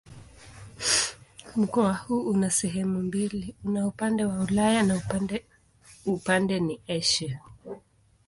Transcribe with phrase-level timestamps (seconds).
[1.55, 5.01] Mkoa huu una sehemu mbili: una upande wa Ulaya na
[6.07, 7.39] upande ni Asia.